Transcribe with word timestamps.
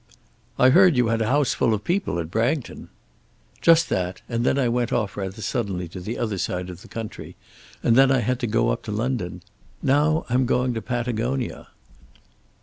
"I 0.57 0.71
heard 0.71 0.97
you 0.97 1.09
had 1.09 1.21
a 1.21 1.27
house 1.27 1.53
full 1.53 1.75
of 1.75 1.83
people 1.83 2.17
at 2.17 2.31
Bragton." 2.31 2.89
"Just 3.61 3.87
that, 3.89 4.23
and 4.27 4.43
then 4.43 4.57
I 4.57 4.67
went 4.67 4.91
off 4.91 5.15
rather 5.15 5.43
suddenly 5.43 5.87
to 5.89 5.99
the 5.99 6.17
other 6.17 6.39
side 6.39 6.71
of 6.71 6.81
the 6.81 6.87
country; 6.87 7.35
and 7.83 7.95
then 7.95 8.09
I 8.09 8.21
had 8.21 8.39
to 8.39 8.47
go 8.47 8.69
up 8.69 8.81
to 8.85 8.91
London. 8.91 9.43
Now 9.83 10.25
I'm 10.27 10.47
going 10.47 10.73
to 10.73 10.81
Patagonia." 10.81 11.67